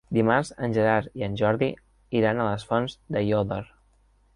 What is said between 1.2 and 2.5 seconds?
i en Jordi iran